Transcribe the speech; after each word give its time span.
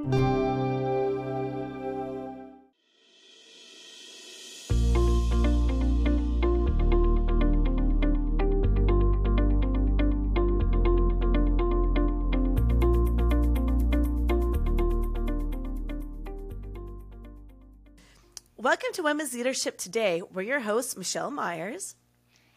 Welcome 0.00 0.14
to 18.94 19.02
Women's 19.02 19.34
Leadership 19.34 19.76
Today. 19.76 20.22
We're 20.32 20.42
your 20.42 20.60
hosts, 20.60 20.96
Michelle 20.96 21.30
Myers 21.30 21.94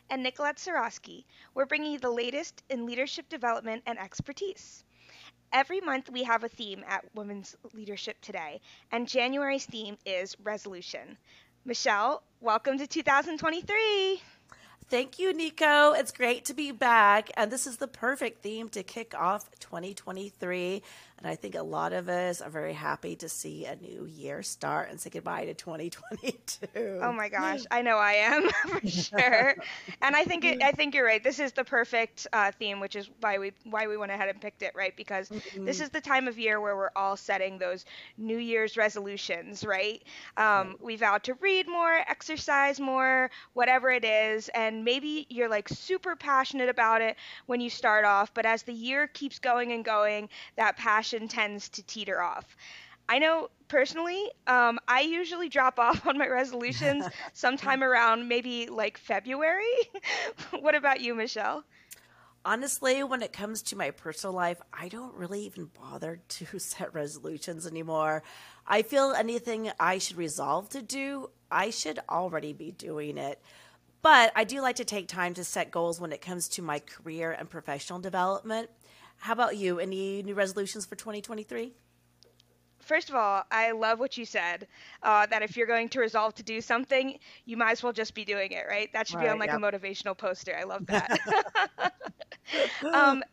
and 0.10 0.24
Nikolette 0.24 0.58
Sarosky. 0.58 1.26
We're 1.54 1.66
bringing 1.66 1.92
you 1.92 2.00
the 2.00 2.10
latest 2.10 2.64
in 2.70 2.86
leadership 2.86 3.28
development 3.28 3.84
and 3.86 4.00
expertise. 4.00 4.86
Every 5.54 5.82
month 5.82 6.10
we 6.10 6.24
have 6.24 6.44
a 6.44 6.50
theme 6.50 6.84
at 6.88 7.06
Women's 7.14 7.56
Leadership 7.76 8.20
Today, 8.22 8.60
and 8.92 9.08
January's 9.08 9.68
theme 9.68 10.00
is 10.04 10.36
resolution. 10.44 11.16
Michelle, 11.64 12.24
welcome 12.42 12.80
to 12.80 12.88
2023. 12.88 14.20
Thank 14.90 15.20
you, 15.20 15.32
Nico. 15.32 15.92
It's 15.94 16.12
great 16.12 16.46
to 16.46 16.56
be 16.56 16.72
back. 16.72 17.30
And 17.38 17.52
this 17.52 17.68
is 17.68 17.78
the 17.78 17.88
perfect 17.88 18.42
theme 18.42 18.68
to 18.70 18.82
kick 18.82 19.14
off 19.14 19.52
2023. 19.60 20.82
And 21.24 21.32
I 21.32 21.36
think 21.36 21.56
a 21.56 21.64
lot 21.64 21.94
of 21.94 22.10
us 22.10 22.42
are 22.42 22.50
very 22.50 22.74
happy 22.74 23.16
to 23.16 23.30
see 23.30 23.66
a 23.66 23.78
new 23.78 24.06
year 24.06 24.44
start 24.44 24.90
and 24.90 25.00
say 25.00 25.10
goodbye 25.10 25.46
to 25.46 25.54
2022. 25.54 27.00
Oh 27.02 27.14
my 27.14 27.30
gosh, 27.30 27.62
I 27.72 27.82
know 27.82 27.98
I 27.98 28.14
am 28.14 28.50
for 28.68 28.88
sure. 28.88 29.56
and 30.02 30.16
I 30.16 30.26
think 30.26 30.44
it, 30.44 30.62
I 30.62 30.74
think 30.74 30.94
you're 30.94 31.06
right. 31.06 31.24
This 31.24 31.40
is 31.40 31.54
the 31.54 31.64
perfect 31.64 32.28
uh, 32.34 32.52
theme, 32.52 32.82
which 32.82 32.98
is 32.98 33.10
why 33.22 33.38
we 33.38 33.54
why 33.64 33.88
we 33.88 33.96
went 33.96 34.12
ahead 34.12 34.28
and 34.28 34.42
picked 34.42 34.64
it, 34.64 34.74
right? 34.76 34.96
Because 34.98 35.30
mm-hmm. 35.30 35.64
this 35.64 35.80
is 35.80 35.90
the 35.92 36.02
time 36.02 36.28
of 36.28 36.38
year 36.38 36.60
where 36.60 36.76
we're 36.76 36.92
all 36.96 37.16
setting 37.16 37.58
those 37.58 37.86
New 38.18 38.38
Year's 38.38 38.76
resolutions, 38.76 39.64
right? 39.64 40.04
Um, 40.36 40.46
right. 40.46 40.82
We 40.82 40.96
vow 40.98 41.20
to 41.20 41.36
read 41.36 41.70
more, 41.70 42.04
exercise 42.10 42.82
more, 42.82 43.32
whatever 43.54 43.92
it 43.92 44.04
is, 44.04 44.50
and 44.50 44.84
maybe 44.84 45.26
you're 45.30 45.50
like 45.50 45.70
super 45.70 46.18
passionate 46.18 46.68
about 46.68 47.02
it 47.02 47.16
when 47.46 47.62
you 47.62 47.70
start 47.70 48.04
off, 48.04 48.34
but 48.34 48.46
as 48.46 48.64
the 48.64 48.74
year 48.74 49.08
keeps 49.08 49.40
going 49.40 49.72
and 49.72 49.86
going, 49.86 50.28
that 50.58 50.76
passion 50.76 51.13
tends 51.20 51.70
to 51.70 51.84
teeter 51.84 52.22
off. 52.22 52.56
I 53.10 53.20
know 53.20 53.50
personally, 53.68 54.30
um, 54.48 54.80
I 54.88 55.02
usually 55.02 55.50
drop 55.50 55.80
off 55.80 56.08
on 56.08 56.18
my 56.18 56.28
resolutions 56.28 57.06
sometime 57.34 57.84
around 57.84 58.28
maybe 58.28 58.68
like 58.68 58.98
February. 58.98 59.66
what 60.60 60.76
about 60.76 61.02
you, 61.02 61.16
Michelle? 61.16 61.64
Honestly, 62.46 63.04
when 63.04 63.22
it 63.22 63.32
comes 63.32 63.62
to 63.62 63.78
my 63.78 63.92
personal 63.92 64.36
life, 64.36 64.62
I 64.74 64.90
don't 64.90 65.14
really 65.16 65.46
even 65.46 65.70
bother 65.80 66.20
to 66.28 66.60
set 66.60 66.94
resolutions 66.94 67.66
anymore. 67.66 68.22
I 68.68 68.82
feel 68.82 69.12
anything 69.12 69.72
I 69.80 69.98
should 69.98 70.18
resolve 70.18 70.68
to 70.70 70.82
do, 70.82 71.30
I 71.50 71.70
should 71.70 72.00
already 72.10 72.52
be 72.52 72.72
doing 72.72 73.18
it. 73.18 73.42
But 74.02 74.34
I 74.36 74.44
do 74.44 74.60
like 74.60 74.76
to 74.76 74.86
take 74.86 75.08
time 75.08 75.34
to 75.36 75.46
set 75.46 75.72
goals 75.72 76.02
when 76.02 76.12
it 76.12 76.20
comes 76.20 76.50
to 76.50 76.62
my 76.62 76.80
career 76.80 77.32
and 77.32 77.50
professional 77.50 78.00
development. 78.00 78.70
How 79.24 79.32
about 79.32 79.56
you? 79.56 79.80
Any 79.80 80.22
new 80.22 80.34
resolutions 80.34 80.86
for 80.86 80.96
2023? 80.96 81.72
First 82.80 83.08
of 83.08 83.16
all, 83.16 83.44
I 83.50 83.72
love 83.72 83.98
what 83.98 84.18
you 84.18 84.26
said. 84.26 84.68
Uh, 85.02 85.26
that 85.28 85.42
if 85.42 85.56
you're 85.56 85.66
going 85.66 85.88
to 85.90 86.02
resolve 86.02 86.36
to 86.36 86.44
do 86.44 86.60
something, 86.60 87.18
you 87.46 87.56
might 87.56 87.72
as 87.72 87.82
well 87.82 87.94
just 87.94 88.16
be 88.16 88.26
doing 88.26 88.52
it, 88.52 88.66
right? 88.68 88.92
That 88.92 89.08
should 89.08 89.20
right, 89.20 89.24
be 89.24 89.30
on 89.30 89.40
like 89.40 89.48
yep. 89.48 89.60
a 89.60 89.62
motivational 89.62 90.18
poster. 90.18 90.58
I 90.60 90.64
love 90.66 90.86
that. 90.88 91.22
um, 92.94 93.24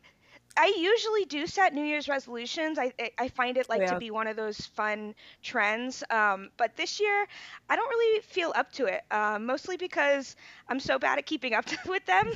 I 0.57 0.75
usually 0.77 1.25
do 1.25 1.47
set 1.47 1.75
New 1.75 1.85
Year's 1.85 2.09
resolutions. 2.09 2.79
I 2.79 2.93
I 3.19 3.29
find 3.29 3.57
it 3.57 3.69
like 3.69 3.83
yeah. 3.83 3.93
to 3.93 3.99
be 3.99 4.11
one 4.11 4.27
of 4.27 4.37
those 4.37 4.67
fun 4.67 5.15
trends. 5.43 6.03
Um, 6.11 6.51
but 6.57 6.77
this 6.77 7.01
year, 7.01 7.27
I 7.69 7.77
don't 7.77 7.89
really 7.89 8.21
feel 8.21 8.53
up 8.55 8.73
to 8.73 8.87
it. 8.87 9.03
Uh, 9.11 9.39
mostly 9.41 9.77
because 9.77 10.37
I'm 10.69 10.81
so 10.81 10.99
bad 10.99 11.19
at 11.19 11.27
keeping 11.27 11.55
up 11.55 11.67
with 11.87 12.05
them, 12.07 12.33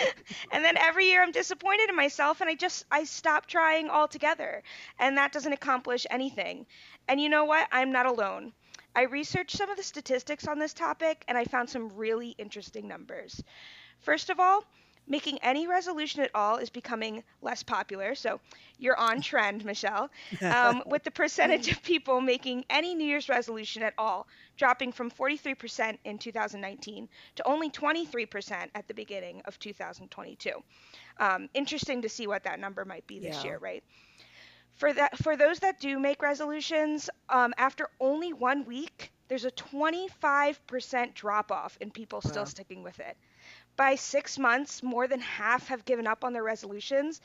and 0.52 0.64
then 0.64 0.76
every 0.76 1.06
year 1.06 1.22
I'm 1.22 1.32
disappointed 1.32 1.90
in 1.90 1.96
myself, 1.96 2.40
and 2.40 2.48
I 2.48 2.54
just 2.54 2.84
I 2.90 3.04
stop 3.04 3.46
trying 3.46 3.90
altogether, 3.90 4.62
and 4.98 5.18
that 5.18 5.32
doesn't 5.32 5.52
accomplish 5.52 6.06
anything. 6.10 6.66
And 7.08 7.20
you 7.20 7.28
know 7.28 7.44
what? 7.44 7.68
I'm 7.72 7.92
not 7.92 8.06
alone. 8.06 8.52
I 8.94 9.02
researched 9.02 9.56
some 9.56 9.70
of 9.70 9.76
the 9.76 9.82
statistics 9.82 10.46
on 10.48 10.58
this 10.58 10.74
topic, 10.74 11.24
and 11.28 11.36
I 11.36 11.44
found 11.44 11.68
some 11.68 11.90
really 11.96 12.30
interesting 12.38 12.88
numbers. 12.88 13.42
First 14.00 14.30
of 14.30 14.40
all 14.40 14.64
making 15.08 15.38
any 15.42 15.66
resolution 15.66 16.22
at 16.22 16.30
all 16.34 16.56
is 16.56 16.70
becoming 16.70 17.24
less 17.42 17.62
popular. 17.62 18.14
So 18.14 18.40
you're 18.78 18.96
on 18.96 19.20
trend, 19.22 19.64
Michelle, 19.64 20.10
um, 20.42 20.82
with 20.86 21.02
the 21.04 21.10
percentage 21.10 21.68
of 21.72 21.82
people 21.82 22.20
making 22.20 22.64
any 22.70 22.94
New 22.94 23.06
Year's 23.06 23.28
resolution 23.28 23.82
at 23.82 23.94
all 23.98 24.26
dropping 24.56 24.92
from 24.92 25.10
43% 25.10 25.98
in 26.04 26.18
2019 26.18 27.08
to 27.36 27.46
only 27.46 27.70
23% 27.70 28.68
at 28.74 28.88
the 28.88 28.94
beginning 28.94 29.40
of 29.46 29.58
2022. 29.58 30.50
Um, 31.18 31.48
interesting 31.54 32.02
to 32.02 32.08
see 32.08 32.26
what 32.26 32.44
that 32.44 32.58
number 32.58 32.84
might 32.84 33.06
be 33.06 33.20
this 33.20 33.36
yeah. 33.36 33.44
year, 33.44 33.58
right? 33.58 33.84
For 34.74 34.92
that, 34.92 35.16
for 35.18 35.36
those 35.36 35.60
that 35.60 35.80
do 35.80 35.98
make 35.98 36.22
resolutions, 36.22 37.10
um, 37.28 37.52
after 37.56 37.88
only 38.00 38.32
one 38.32 38.64
week, 38.64 39.10
there's 39.28 39.44
a 39.44 39.50
25% 39.50 41.14
drop 41.14 41.52
off 41.52 41.76
in 41.80 41.90
people 41.90 42.20
still 42.20 42.46
sticking 42.46 42.82
with 42.82 42.98
it. 43.00 43.16
By 43.78 43.94
six 43.94 44.40
months, 44.40 44.82
more 44.82 45.06
than 45.06 45.20
half 45.20 45.68
have 45.68 45.84
given 45.84 46.08
up 46.08 46.24
on 46.24 46.32
their 46.32 46.42
resolutions. 46.42 47.20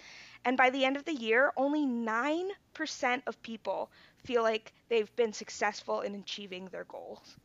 And 0.46 0.56
by 0.56 0.70
the 0.70 0.86
end 0.86 0.96
of 0.96 1.04
the 1.04 1.14
year, 1.14 1.52
only 1.58 1.84
9% 1.84 3.22
of 3.26 3.42
people 3.42 3.90
feel 4.18 4.44
like 4.44 4.72
they've 4.88 5.14
been 5.16 5.34
successful 5.34 6.02
in 6.02 6.14
achieving 6.14 6.68
their 6.68 6.84
goals. 6.84 7.38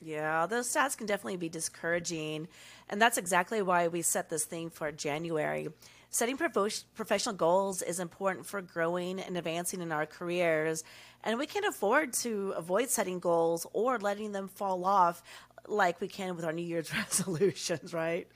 Yeah, 0.00 0.46
those 0.46 0.72
stats 0.72 0.96
can 0.96 1.08
definitely 1.08 1.38
be 1.38 1.48
discouraging. 1.48 2.46
And 2.88 3.02
that's 3.02 3.18
exactly 3.18 3.62
why 3.62 3.88
we 3.88 4.00
set 4.00 4.28
this 4.28 4.44
thing 4.44 4.70
for 4.70 4.92
January. 4.92 5.68
Setting 6.12 6.36
prof- 6.36 6.84
professional 6.94 7.34
goals 7.34 7.80
is 7.80 7.98
important 7.98 8.44
for 8.44 8.60
growing 8.60 9.18
and 9.18 9.34
advancing 9.34 9.80
in 9.80 9.90
our 9.90 10.04
careers. 10.04 10.84
And 11.24 11.38
we 11.38 11.46
can't 11.46 11.64
afford 11.64 12.12
to 12.24 12.52
avoid 12.54 12.90
setting 12.90 13.18
goals 13.18 13.66
or 13.72 13.98
letting 13.98 14.32
them 14.32 14.48
fall 14.48 14.84
off 14.84 15.22
like 15.66 16.02
we 16.02 16.08
can 16.08 16.36
with 16.36 16.44
our 16.44 16.52
New 16.52 16.66
Year's 16.66 16.92
resolutions, 16.94 17.94
right? 17.94 18.28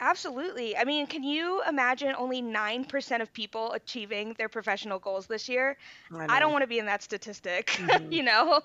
Absolutely. 0.00 0.74
I 0.74 0.84
mean, 0.84 1.06
can 1.06 1.22
you 1.22 1.62
imagine 1.68 2.14
only 2.16 2.40
9% 2.40 3.20
of 3.20 3.30
people 3.34 3.72
achieving 3.72 4.34
their 4.38 4.48
professional 4.48 4.98
goals 4.98 5.26
this 5.26 5.50
year? 5.50 5.76
I, 6.10 6.36
I 6.36 6.40
don't 6.40 6.52
want 6.52 6.62
to 6.62 6.68
be 6.68 6.78
in 6.78 6.86
that 6.86 7.02
statistic, 7.02 7.66
mm-hmm. 7.74 8.10
you 8.10 8.22
know? 8.22 8.62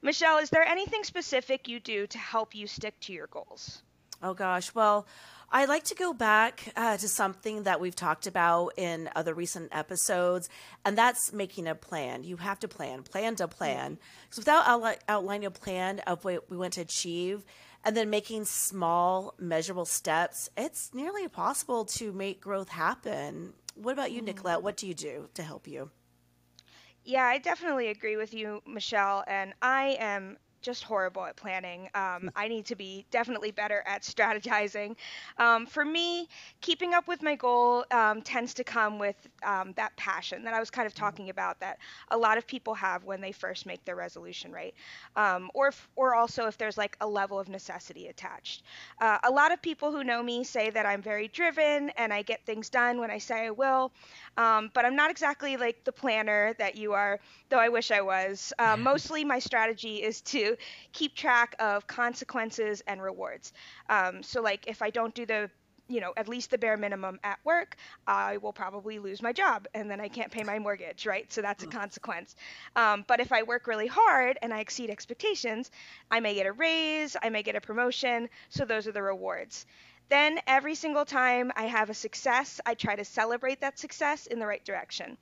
Michelle, 0.00 0.38
is 0.38 0.50
there 0.50 0.62
anything 0.64 1.02
specific 1.02 1.66
you 1.66 1.80
do 1.80 2.06
to 2.06 2.18
help 2.18 2.54
you 2.54 2.68
stick 2.68 2.94
to 3.00 3.12
your 3.12 3.26
goals? 3.26 3.82
Oh, 4.22 4.32
gosh. 4.32 4.72
Well, 4.76 5.08
I 5.50 5.66
like 5.66 5.84
to 5.84 5.94
go 5.94 6.12
back 6.12 6.72
uh, 6.76 6.96
to 6.96 7.08
something 7.08 7.62
that 7.62 7.80
we've 7.80 7.94
talked 7.94 8.26
about 8.26 8.72
in 8.76 9.08
other 9.14 9.32
recent 9.32 9.68
episodes, 9.72 10.48
and 10.84 10.98
that's 10.98 11.32
making 11.32 11.68
a 11.68 11.74
plan. 11.74 12.24
You 12.24 12.36
have 12.38 12.58
to 12.60 12.68
plan, 12.68 13.02
plan 13.02 13.36
to 13.36 13.46
plan. 13.46 13.98
Because 14.24 14.38
without 14.38 14.98
outlining 15.08 15.46
a 15.46 15.50
plan 15.50 16.00
of 16.00 16.24
what 16.24 16.50
we 16.50 16.56
want 16.56 16.74
to 16.74 16.80
achieve, 16.80 17.44
and 17.84 17.96
then 17.96 18.10
making 18.10 18.44
small, 18.44 19.34
measurable 19.38 19.84
steps, 19.84 20.50
it's 20.56 20.92
nearly 20.92 21.22
impossible 21.22 21.84
to 21.84 22.12
make 22.12 22.40
growth 22.40 22.70
happen. 22.70 23.52
What 23.76 23.92
about 23.92 24.10
you, 24.10 24.22
Nikolette? 24.22 24.62
What 24.62 24.76
do 24.76 24.88
you 24.88 24.94
do 24.94 25.28
to 25.34 25.42
help 25.44 25.68
you? 25.68 25.90
Yeah, 27.04 27.24
I 27.24 27.38
definitely 27.38 27.86
agree 27.86 28.16
with 28.16 28.34
you, 28.34 28.60
Michelle. 28.66 29.22
And 29.28 29.54
I 29.62 29.96
am 30.00 30.38
just 30.66 30.82
horrible 30.82 31.24
at 31.24 31.36
planning. 31.36 31.88
Um, 31.94 32.28
I 32.34 32.48
need 32.48 32.66
to 32.66 32.74
be 32.74 33.06
definitely 33.12 33.52
better 33.52 33.84
at 33.86 34.02
strategizing. 34.02 34.96
Um, 35.38 35.64
for 35.64 35.84
me, 35.84 36.28
keeping 36.60 36.92
up 36.92 37.06
with 37.06 37.22
my 37.22 37.36
goal 37.36 37.84
um, 37.92 38.20
tends 38.20 38.52
to 38.54 38.64
come 38.64 38.98
with 38.98 39.14
um, 39.44 39.74
that 39.76 39.96
passion 39.96 40.42
that 40.42 40.54
I 40.54 40.58
was 40.58 40.68
kind 40.68 40.84
of 40.84 40.92
mm-hmm. 40.92 41.04
talking 41.04 41.30
about 41.30 41.60
that 41.60 41.78
a 42.10 42.18
lot 42.18 42.36
of 42.36 42.48
people 42.48 42.74
have 42.74 43.04
when 43.04 43.20
they 43.20 43.30
first 43.30 43.64
make 43.64 43.84
their 43.84 43.94
resolution, 43.94 44.50
right? 44.50 44.74
Um, 45.14 45.52
or, 45.54 45.68
if, 45.68 45.88
or 45.94 46.16
also 46.16 46.48
if 46.48 46.58
there's 46.58 46.76
like 46.76 46.96
a 47.00 47.06
level 47.06 47.38
of 47.38 47.48
necessity 47.48 48.08
attached. 48.08 48.64
Uh, 49.00 49.18
a 49.22 49.30
lot 49.30 49.52
of 49.52 49.62
people 49.62 49.92
who 49.92 50.02
know 50.02 50.20
me 50.20 50.42
say 50.42 50.70
that 50.70 50.84
I'm 50.84 51.00
very 51.00 51.28
driven 51.28 51.90
and 51.90 52.12
I 52.12 52.22
get 52.22 52.44
things 52.44 52.68
done 52.70 52.98
when 52.98 53.12
I 53.12 53.18
say 53.18 53.46
I 53.46 53.50
will. 53.50 53.92
Um, 54.36 54.72
but 54.74 54.84
I'm 54.84 54.96
not 54.96 55.12
exactly 55.12 55.56
like 55.56 55.84
the 55.84 55.92
planner 55.92 56.54
that 56.58 56.76
you 56.76 56.92
are, 56.92 57.20
though 57.50 57.58
I 57.58 57.68
wish 57.68 57.92
I 57.92 58.00
was. 58.00 58.52
Uh, 58.58 58.76
mostly 58.80 59.24
my 59.24 59.38
strategy 59.38 60.02
is 60.02 60.20
to 60.22 60.55
keep 60.92 61.14
track 61.14 61.54
of 61.58 61.86
consequences 61.86 62.82
and 62.86 63.02
rewards. 63.02 63.52
Um, 63.88 64.22
so, 64.22 64.42
like, 64.42 64.66
if 64.66 64.82
I 64.82 64.90
don't 64.90 65.14
do 65.14 65.26
the 65.26 65.50
you 65.88 66.00
know, 66.00 66.12
at 66.16 66.28
least 66.28 66.50
the 66.50 66.58
bare 66.58 66.76
minimum 66.76 67.18
at 67.22 67.38
work, 67.44 67.76
I 68.06 68.38
will 68.38 68.52
probably 68.52 68.98
lose 68.98 69.22
my 69.22 69.32
job 69.32 69.66
and 69.74 69.90
then 69.90 70.00
I 70.00 70.08
can't 70.08 70.30
pay 70.30 70.42
my 70.42 70.58
mortgage, 70.58 71.06
right? 71.06 71.30
So 71.32 71.42
that's 71.42 71.62
a 71.62 71.66
consequence. 71.66 72.34
Um, 72.74 73.04
but 73.06 73.20
if 73.20 73.32
I 73.32 73.42
work 73.44 73.66
really 73.66 73.86
hard 73.86 74.38
and 74.42 74.52
I 74.52 74.60
exceed 74.60 74.90
expectations, 74.90 75.70
I 76.10 76.20
may 76.20 76.34
get 76.34 76.46
a 76.46 76.52
raise, 76.52 77.16
I 77.22 77.28
may 77.28 77.42
get 77.42 77.56
a 77.56 77.60
promotion. 77.60 78.28
So 78.48 78.64
those 78.64 78.86
are 78.86 78.92
the 78.92 79.02
rewards. 79.02 79.66
Then 80.08 80.38
every 80.46 80.74
single 80.74 81.04
time 81.04 81.52
I 81.56 81.64
have 81.64 81.90
a 81.90 81.94
success, 81.94 82.60
I 82.64 82.74
try 82.74 82.96
to 82.96 83.04
celebrate 83.04 83.60
that 83.60 83.78
success 83.78 84.26
in 84.26 84.38
the 84.38 84.46
right 84.46 84.64
direction. 84.64 85.16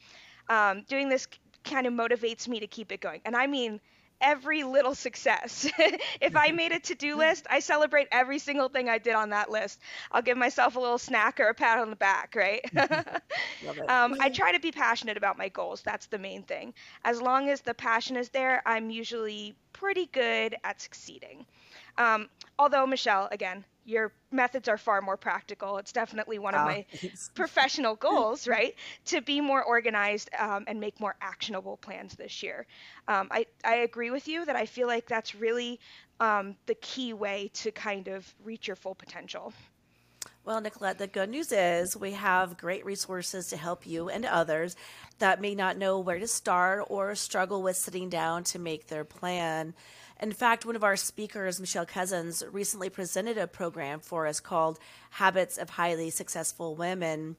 Um, 0.49 0.83
doing 0.89 1.09
this 1.09 1.27
kind 1.65 1.87
of 1.87 1.95
motivates 1.95 2.47
me 2.47 2.61
to 2.61 2.67
keep 2.67 2.93
it 2.93 3.01
going. 3.01 3.21
And 3.25 3.35
I 3.35 3.47
mean 3.47 3.81
every 4.21 4.63
little 4.65 4.95
success. 4.95 5.71
if 6.21 6.37
I 6.37 6.51
made 6.51 6.73
a 6.73 6.81
to 6.81 6.95
do 6.95 7.17
list, 7.19 7.47
I 7.51 7.61
celebrate 7.61 8.09
every 8.13 8.39
single 8.39 8.69
thing 8.69 8.89
I 8.89 8.99
did 8.99 9.15
on 9.15 9.31
that 9.31 9.51
list. 9.51 9.81
I'll 10.11 10.23
give 10.23 10.37
myself 10.37 10.77
a 10.77 10.81
little 10.81 10.99
snack 10.99 11.41
or 11.41 11.49
a 11.49 11.55
pat 11.55 11.79
on 11.79 11.91
the 11.91 11.97
back, 11.97 12.35
right? 12.37 12.65
um, 13.89 14.17
I 14.21 14.31
try 14.31 14.53
to 14.53 14.61
be 14.61 14.73
passionate 14.73 15.17
about 15.17 15.39
my 15.39 15.49
goals. 15.49 15.83
That's 15.83 16.07
the 16.07 16.19
main 16.19 16.43
thing. 16.43 16.75
As 17.05 17.21
long 17.21 17.49
as 17.49 17.61
the 17.61 17.75
passion 17.75 18.17
is 18.17 18.29
there, 18.31 18.63
I'm 18.67 18.91
usually 18.91 19.55
pretty 19.73 20.07
good 20.07 20.57
at 20.65 20.81
succeeding. 20.81 21.47
Um, 21.99 22.29
although, 22.59 22.87
Michelle, 22.87 23.29
again, 23.31 23.65
your 23.85 24.13
methods 24.31 24.69
are 24.69 24.79
far 24.79 25.01
more 25.01 25.17
practical. 25.17 25.79
It's 25.79 25.93
definitely 25.93 26.39
one 26.39 26.55
of 26.55 26.63
ah, 26.63 26.65
my 26.67 26.87
professional 27.35 27.95
goals, 28.09 28.49
right? 28.49 28.75
To 29.07 29.21
be 29.21 29.41
more 29.41 29.63
organized 29.63 30.31
um, 30.39 30.65
and 30.67 30.81
make 30.81 30.99
more 31.01 31.15
actionable 31.21 31.77
plans 31.77 32.15
this 32.15 32.43
year. 32.43 32.67
Um, 33.09 33.29
I, 33.31 33.47
I 33.65 33.77
agree 33.77 34.11
with 34.11 34.29
you 34.29 34.45
that 34.45 34.57
I 34.57 34.67
feel 34.67 34.87
like 34.87 35.07
that's 35.07 35.35
really 35.35 35.81
um, 36.21 36.57
the 36.67 36.75
key 36.77 37.13
way 37.13 37.51
to 37.55 37.71
kind 37.71 38.09
of 38.09 38.33
reach 38.45 38.67
your 38.67 38.77
full 38.77 38.95
potential. 38.95 39.53
Well, 40.45 40.61
Nikolette, 40.61 40.99
the 40.99 41.07
good 41.07 41.31
news 41.31 41.53
is 41.53 41.97
we 41.97 42.13
have 42.13 42.59
great 42.59 42.85
resources 42.85 43.49
to 43.49 43.57
help 43.57 43.87
you 43.87 44.11
and 44.11 44.27
others 44.27 44.77
that 45.19 45.41
may 45.41 45.55
not 45.55 45.79
know 45.79 45.99
where 46.01 46.19
to 46.19 46.27
start 46.27 46.85
or 46.89 47.15
struggle 47.15 47.63
with 47.63 47.79
sitting 47.79 48.11
down 48.11 48.45
to 48.45 48.59
make 48.59 48.89
their 48.89 49.05
plan. 49.05 49.73
In 50.21 50.33
fact, 50.33 50.65
one 50.65 50.77
of 50.77 50.85
our 50.85 50.97
speakers, 50.97 51.61
Michelle 51.61 51.87
Cousins, 51.87 52.43
recently 52.51 52.89
presented 52.89 53.37
a 53.37 53.47
program 53.47 54.01
for 54.01 54.27
us 54.27 54.41
called 54.41 54.79
Habits 55.11 55.59
of 55.59 55.71
Highly 55.71 56.11
Successful 56.11 56.77
Women. 56.77 57.37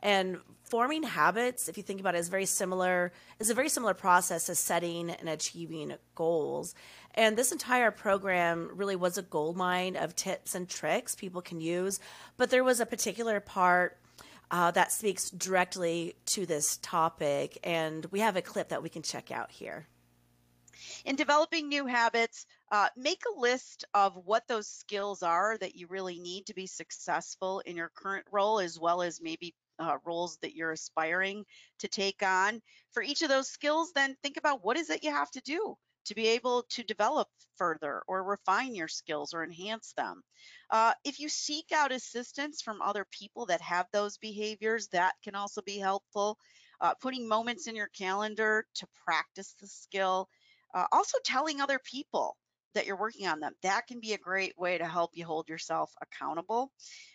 And 0.00 0.38
forming 0.64 1.02
habits, 1.02 1.68
if 1.68 1.76
you 1.76 1.82
think 1.82 2.00
about 2.00 2.14
it, 2.14 2.18
is 2.18 2.28
very 2.28 2.46
similar, 2.46 3.12
is 3.38 3.50
a 3.50 3.54
very 3.54 3.68
similar 3.68 3.94
process 3.94 4.48
as 4.48 4.58
setting 4.58 5.10
and 5.10 5.28
achieving 5.28 5.94
goals. 6.14 6.74
And 7.14 7.36
this 7.36 7.52
entire 7.52 7.90
program 7.90 8.70
really 8.74 8.96
was 8.96 9.16
a 9.16 9.22
gold 9.22 9.56
mine 9.56 9.96
of 9.96 10.16
tips 10.16 10.54
and 10.54 10.68
tricks 10.68 11.14
people 11.14 11.42
can 11.42 11.60
use. 11.60 12.00
But 12.36 12.50
there 12.50 12.64
was 12.64 12.80
a 12.80 12.86
particular 12.86 13.40
part 13.40 13.98
uh, 14.50 14.70
that 14.72 14.92
speaks 14.92 15.30
directly 15.30 16.16
to 16.26 16.46
this 16.46 16.78
topic. 16.78 17.58
And 17.64 18.06
we 18.06 18.20
have 18.20 18.36
a 18.36 18.42
clip 18.42 18.68
that 18.68 18.82
we 18.82 18.88
can 18.88 19.02
check 19.02 19.30
out 19.30 19.50
here. 19.50 19.86
In 21.04 21.16
developing 21.16 21.68
new 21.68 21.86
habits, 21.86 22.46
uh, 22.70 22.88
make 22.96 23.22
a 23.26 23.40
list 23.40 23.84
of 23.94 24.16
what 24.24 24.46
those 24.48 24.68
skills 24.68 25.22
are 25.22 25.56
that 25.58 25.74
you 25.74 25.86
really 25.88 26.18
need 26.18 26.46
to 26.46 26.54
be 26.54 26.66
successful 26.66 27.60
in 27.60 27.76
your 27.76 27.90
current 27.94 28.26
role, 28.30 28.60
as 28.60 28.78
well 28.78 29.02
as 29.02 29.20
maybe 29.20 29.54
uh, 29.78 29.98
roles 30.04 30.38
that 30.38 30.54
you're 30.54 30.72
aspiring 30.72 31.44
to 31.78 31.88
take 31.88 32.22
on. 32.22 32.60
For 32.92 33.02
each 33.02 33.22
of 33.22 33.28
those 33.28 33.48
skills, 33.48 33.92
then 33.92 34.16
think 34.22 34.36
about 34.36 34.64
what 34.64 34.76
is 34.76 34.90
it 34.90 35.04
you 35.04 35.10
have 35.10 35.30
to 35.32 35.40
do 35.40 35.76
to 36.06 36.14
be 36.14 36.28
able 36.28 36.64
to 36.70 36.82
develop 36.82 37.28
further 37.56 38.02
or 38.06 38.22
refine 38.22 38.74
your 38.74 38.88
skills 38.88 39.32
or 39.32 39.42
enhance 39.42 39.92
them. 39.96 40.22
Uh, 40.70 40.92
if 41.04 41.18
you 41.18 41.28
seek 41.28 41.72
out 41.72 41.92
assistance 41.92 42.60
from 42.60 42.82
other 42.82 43.06
people 43.10 43.46
that 43.46 43.60
have 43.60 43.86
those 43.92 44.18
behaviors, 44.18 44.88
that 44.88 45.14
can 45.22 45.34
also 45.34 45.62
be 45.62 45.78
helpful. 45.78 46.38
Uh, 46.80 46.92
putting 47.00 47.26
moments 47.26 47.66
in 47.66 47.76
your 47.76 47.88
calendar 47.88 48.66
to 48.74 48.86
practice 49.04 49.54
the 49.60 49.66
skill 49.66 50.28
uh, 50.74 50.86
also, 50.92 51.18
telling 51.24 51.60
other 51.60 51.78
people 51.78 52.36
that 52.74 52.86
you're 52.86 52.98
working 52.98 53.26
on 53.28 53.40
them. 53.40 53.52
That 53.62 53.86
can 53.86 54.00
be 54.00 54.12
a 54.12 54.18
great 54.18 54.58
way 54.58 54.78
to 54.78 54.86
help 54.86 55.12
you 55.14 55.24
hold 55.24 55.48
yourself 55.48 55.92
accountable. 56.02 56.72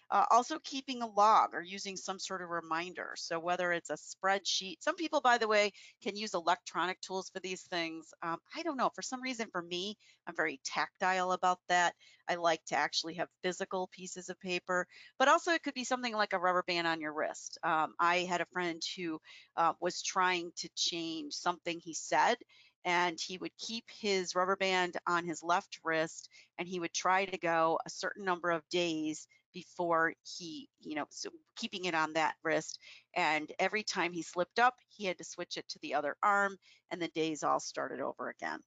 Uh, 0.09 0.25
also, 0.31 0.57
keeping 0.63 1.01
a 1.01 1.07
log 1.07 1.53
or 1.53 1.61
using 1.61 1.95
some 1.95 2.17
sort 2.17 2.41
of 2.41 2.49
reminder. 2.49 3.13
So, 3.17 3.39
whether 3.39 3.71
it's 3.71 3.91
a 3.91 3.97
spreadsheet, 3.97 4.77
some 4.79 4.95
people, 4.95 5.21
by 5.21 5.37
the 5.37 5.47
way, 5.47 5.71
can 6.01 6.15
use 6.15 6.33
electronic 6.33 6.99
tools 7.01 7.29
for 7.29 7.39
these 7.41 7.63
things. 7.63 8.11
Um, 8.23 8.37
I 8.55 8.63
don't 8.63 8.77
know. 8.77 8.89
For 8.95 9.03
some 9.03 9.21
reason, 9.21 9.49
for 9.51 9.61
me, 9.61 9.97
I'm 10.25 10.35
very 10.35 10.59
tactile 10.65 11.33
about 11.33 11.59
that. 11.67 11.93
I 12.27 12.35
like 12.35 12.63
to 12.67 12.75
actually 12.75 13.15
have 13.15 13.27
physical 13.43 13.87
pieces 13.91 14.29
of 14.29 14.39
paper, 14.39 14.87
but 15.19 15.27
also 15.27 15.51
it 15.51 15.63
could 15.63 15.73
be 15.73 15.83
something 15.83 16.13
like 16.13 16.33
a 16.33 16.39
rubber 16.39 16.63
band 16.65 16.87
on 16.87 17.01
your 17.01 17.13
wrist. 17.13 17.57
Um, 17.63 17.93
I 17.99 18.19
had 18.19 18.41
a 18.41 18.45
friend 18.53 18.81
who 18.95 19.19
uh, 19.57 19.73
was 19.79 20.01
trying 20.01 20.51
to 20.57 20.69
change 20.75 21.33
something 21.33 21.79
he 21.79 21.93
said 21.93 22.37
and 22.85 23.19
he 23.19 23.37
would 23.37 23.55
keep 23.57 23.85
his 23.89 24.35
rubber 24.35 24.55
band 24.55 24.97
on 25.07 25.25
his 25.25 25.43
left 25.43 25.79
wrist 25.83 26.29
and 26.57 26.67
he 26.67 26.79
would 26.79 26.93
try 26.93 27.25
to 27.25 27.37
go 27.37 27.79
a 27.85 27.89
certain 27.89 28.25
number 28.25 28.51
of 28.51 28.67
days 28.69 29.27
before 29.53 30.13
he, 30.23 30.69
you 30.79 30.95
know, 30.95 31.05
so 31.09 31.29
keeping 31.55 31.85
it 31.85 31.95
on 31.95 32.13
that 32.13 32.35
wrist. 32.43 32.79
And 33.15 33.51
every 33.59 33.83
time 33.83 34.13
he 34.13 34.21
slipped 34.21 34.59
up, 34.59 34.75
he 34.89 35.05
had 35.05 35.17
to 35.17 35.23
switch 35.23 35.57
it 35.57 35.67
to 35.69 35.79
the 35.81 35.93
other 35.93 36.15
arm 36.23 36.57
and 36.91 37.01
the 37.01 37.07
days 37.09 37.43
all 37.43 37.59
started 37.59 37.99
over 37.99 38.29
again. 38.29 38.59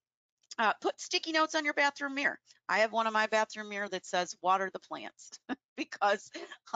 Uh, 0.58 0.72
put 0.82 1.00
sticky 1.00 1.32
notes 1.32 1.54
on 1.54 1.64
your 1.64 1.74
bathroom 1.74 2.14
mirror. 2.14 2.38
I 2.68 2.80
have 2.80 2.92
one 2.92 3.06
on 3.06 3.12
my 3.12 3.26
bathroom 3.26 3.70
mirror 3.70 3.88
that 3.88 4.04
says 4.04 4.36
water 4.42 4.70
the 4.72 4.80
plants 4.80 5.30
because 5.76 6.30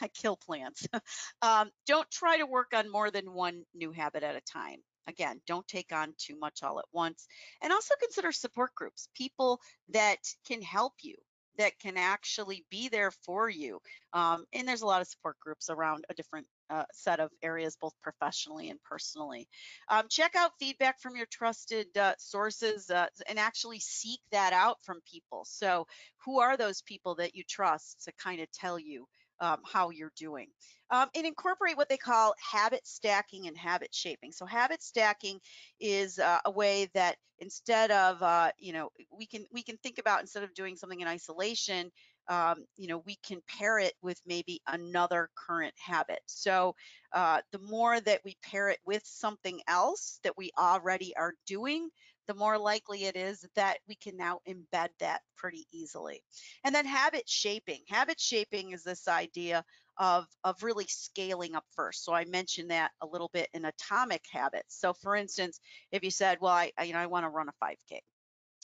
I 0.00 0.08
kill 0.08 0.36
plants. 0.36 0.86
um, 1.42 1.70
don't 1.86 2.10
try 2.10 2.38
to 2.38 2.46
work 2.46 2.72
on 2.74 2.90
more 2.90 3.10
than 3.10 3.32
one 3.32 3.62
new 3.74 3.92
habit 3.92 4.22
at 4.22 4.36
a 4.36 4.40
time. 4.42 4.78
Again, 5.06 5.40
don't 5.46 5.66
take 5.68 5.92
on 5.92 6.14
too 6.18 6.38
much 6.38 6.62
all 6.62 6.78
at 6.78 6.84
once. 6.92 7.26
And 7.62 7.72
also 7.72 7.94
consider 8.00 8.32
support 8.32 8.74
groups, 8.74 9.08
people 9.14 9.60
that 9.90 10.18
can 10.46 10.62
help 10.62 10.94
you, 11.02 11.16
that 11.58 11.78
can 11.78 11.96
actually 11.96 12.64
be 12.70 12.88
there 12.88 13.10
for 13.10 13.48
you. 13.48 13.80
Um, 14.12 14.44
and 14.52 14.66
there's 14.66 14.82
a 14.82 14.86
lot 14.86 15.00
of 15.00 15.06
support 15.08 15.38
groups 15.40 15.70
around 15.70 16.04
a 16.08 16.14
different 16.14 16.46
uh, 16.70 16.84
set 16.92 17.20
of 17.20 17.30
areas, 17.42 17.76
both 17.80 17.94
professionally 18.02 18.70
and 18.70 18.82
personally. 18.82 19.48
Um, 19.88 20.06
check 20.08 20.34
out 20.34 20.52
feedback 20.58 21.00
from 21.00 21.16
your 21.16 21.26
trusted 21.26 21.96
uh, 21.96 22.14
sources 22.18 22.90
uh, 22.90 23.06
and 23.28 23.38
actually 23.38 23.80
seek 23.80 24.20
that 24.32 24.52
out 24.52 24.78
from 24.82 25.00
people. 25.10 25.44
So, 25.44 25.86
who 26.24 26.40
are 26.40 26.56
those 26.56 26.82
people 26.82 27.16
that 27.16 27.34
you 27.34 27.44
trust 27.48 28.04
to 28.04 28.12
kind 28.12 28.40
of 28.40 28.50
tell 28.50 28.78
you? 28.78 29.06
Um, 29.44 29.58
how 29.70 29.90
you're 29.90 30.12
doing. 30.16 30.48
Um, 30.90 31.08
and 31.14 31.26
incorporate 31.26 31.76
what 31.76 31.88
they 31.88 31.96
call 31.96 32.34
habit 32.52 32.86
stacking 32.86 33.46
and 33.46 33.56
habit 33.56 33.94
shaping. 33.94 34.32
So 34.32 34.46
habit 34.46 34.82
stacking 34.82 35.38
is 35.80 36.18
uh, 36.18 36.38
a 36.44 36.50
way 36.50 36.88
that 36.94 37.16
instead 37.40 37.90
of 37.90 38.22
uh, 38.22 38.50
you 38.58 38.72
know 38.72 38.90
we 39.16 39.26
can 39.26 39.44
we 39.52 39.62
can 39.62 39.76
think 39.78 39.98
about 39.98 40.20
instead 40.20 40.44
of 40.44 40.54
doing 40.54 40.76
something 40.76 41.00
in 41.00 41.08
isolation, 41.08 41.90
um, 42.28 42.64
you 42.76 42.88
know 42.88 43.02
we 43.06 43.16
can 43.26 43.40
pair 43.48 43.78
it 43.78 43.94
with 44.02 44.20
maybe 44.26 44.60
another 44.68 45.28
current 45.36 45.74
habit. 45.78 46.20
So 46.26 46.74
uh, 47.12 47.40
the 47.52 47.58
more 47.58 48.00
that 48.00 48.20
we 48.24 48.36
pair 48.42 48.68
it 48.68 48.78
with 48.86 49.02
something 49.04 49.60
else 49.68 50.20
that 50.24 50.36
we 50.36 50.50
already 50.58 51.14
are 51.16 51.34
doing, 51.46 51.88
the 52.26 52.34
more 52.34 52.58
likely 52.58 53.04
it 53.04 53.16
is 53.16 53.44
that 53.54 53.78
we 53.88 53.94
can 53.94 54.16
now 54.16 54.40
embed 54.48 54.88
that 55.00 55.22
pretty 55.36 55.66
easily. 55.72 56.22
And 56.64 56.74
then 56.74 56.86
habit 56.86 57.28
shaping. 57.28 57.80
Habit 57.88 58.20
shaping 58.20 58.72
is 58.72 58.82
this 58.82 59.08
idea 59.08 59.64
of, 59.98 60.26
of 60.42 60.62
really 60.62 60.86
scaling 60.88 61.54
up 61.54 61.64
first. 61.74 62.04
So 62.04 62.12
I 62.12 62.24
mentioned 62.24 62.70
that 62.70 62.90
a 63.00 63.06
little 63.06 63.30
bit 63.32 63.48
in 63.54 63.64
atomic 63.64 64.22
habits. 64.30 64.78
So 64.78 64.92
for 64.92 65.14
instance, 65.14 65.60
if 65.92 66.02
you 66.02 66.10
said, 66.10 66.38
well, 66.40 66.52
I, 66.52 66.72
I 66.78 66.84
you 66.84 66.92
know, 66.92 66.98
I 66.98 67.06
want 67.06 67.24
to 67.24 67.30
run 67.30 67.48
a 67.48 67.64
5K. 67.64 68.00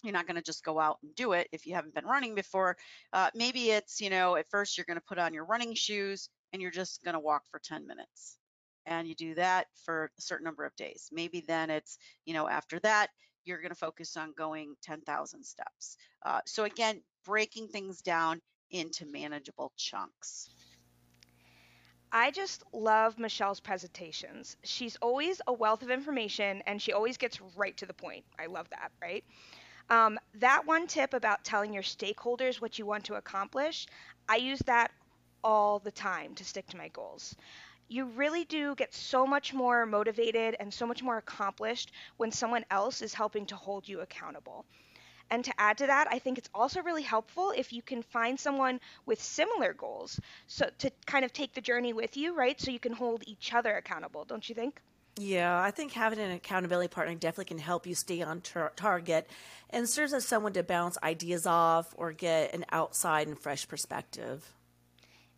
You're 0.02 0.12
not 0.12 0.26
going 0.26 0.36
to 0.36 0.42
just 0.42 0.64
go 0.64 0.80
out 0.80 0.96
and 1.02 1.14
do 1.14 1.32
it 1.32 1.48
if 1.52 1.66
you 1.66 1.74
haven't 1.74 1.94
been 1.94 2.06
running 2.06 2.34
before. 2.34 2.76
Uh, 3.12 3.30
maybe 3.34 3.70
it's, 3.70 4.00
you 4.00 4.08
know, 4.08 4.36
at 4.36 4.48
first 4.50 4.78
you're 4.78 4.86
going 4.86 4.96
to 4.96 5.04
put 5.06 5.18
on 5.18 5.34
your 5.34 5.44
running 5.44 5.74
shoes 5.74 6.30
and 6.52 6.62
you're 6.62 6.70
just 6.70 7.04
going 7.04 7.14
to 7.14 7.20
walk 7.20 7.42
for 7.50 7.60
10 7.62 7.86
minutes 7.86 8.38
and 8.86 9.06
you 9.06 9.14
do 9.14 9.34
that 9.34 9.66
for 9.84 10.10
a 10.18 10.22
certain 10.22 10.44
number 10.44 10.64
of 10.64 10.74
days. 10.76 11.08
Maybe 11.12 11.44
then 11.46 11.70
it's, 11.70 11.98
you 12.24 12.34
know, 12.34 12.48
after 12.48 12.78
that, 12.80 13.08
you're 13.44 13.60
going 13.60 13.70
to 13.70 13.74
focus 13.74 14.16
on 14.16 14.32
going 14.36 14.74
10,000 14.82 15.44
steps. 15.44 15.96
Uh, 16.24 16.40
so 16.46 16.64
again, 16.64 17.00
breaking 17.24 17.68
things 17.68 18.02
down 18.02 18.40
into 18.70 19.06
manageable 19.06 19.72
chunks. 19.76 20.48
I 22.12 22.30
just 22.32 22.64
love 22.72 23.18
Michelle's 23.18 23.60
presentations. 23.60 24.56
She's 24.64 24.96
always 24.96 25.40
a 25.46 25.52
wealth 25.52 25.82
of 25.82 25.90
information 25.90 26.62
and 26.66 26.82
she 26.82 26.92
always 26.92 27.16
gets 27.16 27.40
right 27.56 27.76
to 27.76 27.86
the 27.86 27.94
point. 27.94 28.24
I 28.38 28.46
love 28.46 28.68
that, 28.70 28.90
right? 29.00 29.24
Um, 29.90 30.18
that 30.34 30.66
one 30.66 30.86
tip 30.86 31.14
about 31.14 31.44
telling 31.44 31.72
your 31.72 31.82
stakeholders 31.82 32.60
what 32.60 32.78
you 32.78 32.86
want 32.86 33.04
to 33.04 33.14
accomplish, 33.14 33.86
I 34.28 34.36
use 34.36 34.60
that 34.66 34.90
all 35.42 35.78
the 35.78 35.90
time 35.90 36.34
to 36.34 36.44
stick 36.44 36.66
to 36.68 36.76
my 36.76 36.88
goals 36.88 37.34
you 37.90 38.04
really 38.04 38.44
do 38.44 38.74
get 38.76 38.94
so 38.94 39.26
much 39.26 39.52
more 39.52 39.84
motivated 39.84 40.56
and 40.60 40.72
so 40.72 40.86
much 40.86 41.02
more 41.02 41.18
accomplished 41.18 41.90
when 42.18 42.30
someone 42.30 42.64
else 42.70 43.02
is 43.02 43.12
helping 43.12 43.44
to 43.46 43.56
hold 43.56 43.88
you 43.88 44.00
accountable. 44.00 44.64
And 45.30 45.44
to 45.44 45.60
add 45.60 45.78
to 45.78 45.86
that, 45.86 46.08
I 46.10 46.18
think 46.18 46.38
it's 46.38 46.50
also 46.54 46.82
really 46.82 47.02
helpful 47.02 47.52
if 47.56 47.72
you 47.72 47.82
can 47.82 48.02
find 48.02 48.38
someone 48.38 48.80
with 49.06 49.20
similar 49.20 49.72
goals 49.72 50.20
so 50.46 50.68
to 50.78 50.90
kind 51.06 51.24
of 51.24 51.32
take 51.32 51.52
the 51.52 51.60
journey 51.60 51.92
with 51.92 52.16
you, 52.16 52.34
right? 52.34 52.60
So 52.60 52.70
you 52.70 52.80
can 52.80 52.92
hold 52.92 53.24
each 53.26 53.52
other 53.52 53.76
accountable, 53.76 54.24
don't 54.24 54.48
you 54.48 54.54
think? 54.54 54.80
Yeah, 55.16 55.60
I 55.60 55.70
think 55.70 55.92
having 55.92 56.20
an 56.20 56.30
accountability 56.30 56.88
partner 56.88 57.14
definitely 57.14 57.46
can 57.46 57.58
help 57.58 57.86
you 57.86 57.94
stay 57.94 58.22
on 58.22 58.40
tar- 58.40 58.72
target 58.76 59.28
and 59.68 59.88
serves 59.88 60.12
as 60.12 60.26
someone 60.26 60.52
to 60.52 60.62
bounce 60.62 60.96
ideas 61.02 61.46
off 61.46 61.92
or 61.96 62.12
get 62.12 62.54
an 62.54 62.64
outside 62.70 63.26
and 63.26 63.38
fresh 63.38 63.66
perspective. 63.66 64.54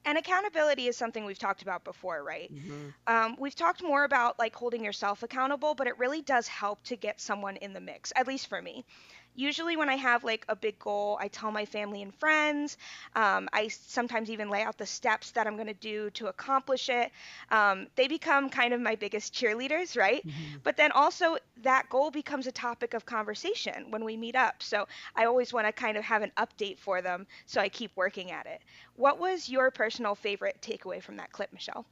And 0.05 0.19
accountability 0.19 0.87
is 0.89 0.97
something 0.97 1.25
we've 1.25 1.39
talked 1.39 1.63
about 1.63 1.85
before 1.85 2.23
right 2.23 2.53
mm-hmm. 2.55 2.89
um, 3.07 3.37
we've 3.39 3.55
talked 3.55 3.83
more 3.83 4.05
about 4.05 4.39
like 4.39 4.55
holding 4.55 4.85
yourself 4.85 5.23
accountable 5.23 5.75
but 5.75 5.87
it 5.87 5.99
really 5.99 6.23
does 6.23 6.49
help 6.49 6.83
to 6.85 6.97
get 6.97 7.21
someone 7.21 7.57
in 7.57 7.73
the 7.73 7.81
mix 7.81 8.13
at 8.17 8.27
least 8.27 8.49
for 8.49 8.61
me 8.61 8.85
usually 9.35 9.77
when 9.77 9.89
I 9.89 9.97
have 9.97 10.25
like 10.25 10.45
a 10.49 10.57
big 10.57 10.79
goal, 10.79 11.19
I 11.21 11.29
tell 11.29 11.51
my 11.51 11.65
family 11.65 12.03
and 12.03 12.15
friends. 12.15 12.77
Um, 13.15 13.49
I 13.53 13.69
sometimes 13.69 14.31
even 14.31 14.49
lay 14.51 14.63
out 14.63 14.79
the 14.79 14.87
steps 14.87 15.31
that 15.33 15.47
I'm 15.47 15.55
going 15.55 15.69
to 15.69 15.75
do 15.75 16.11
to 16.11 16.27
accomplish 16.27 16.89
it. 16.89 17.11
Um, 17.51 17.87
they 17.97 18.09
become 18.09 18.49
kind 18.49 18.75
of 18.75 18.81
my 18.81 18.95
biggest 18.95 19.35
cheerleaders, 19.35 19.97
right? 19.97 20.27
Mm-hmm. 20.27 20.59
But 20.63 20.77
then 20.77 20.93
also 20.93 21.37
that 21.63 21.89
goal 21.89 22.11
becomes 22.11 22.47
a 22.47 22.53
topic 22.53 22.95
of 22.95 23.07
conversation 23.07 23.91
when 23.91 24.05
we 24.05 24.17
meet 24.17 24.37
up. 24.37 24.63
So 24.63 24.87
I 25.17 25.25
always 25.25 25.53
want 25.53 25.67
to 25.67 25.73
kind 25.73 25.97
of 25.97 26.05
have 26.05 26.23
an 26.23 26.33
update 26.37 26.79
for 26.79 27.03
them 27.03 27.27
so 27.47 27.61
I 27.61 27.69
keep 27.69 27.93
working 27.97 28.31
at 28.31 28.47
it. 28.47 28.61
What 28.97 29.19
was 29.19 29.49
your 29.49 29.71
personal 29.71 30.15
favorite 30.15 30.59
takeaway 30.61 31.03
from 31.03 31.17
that 31.17 31.33
clip, 31.33 31.53
Michelle? 31.53 31.87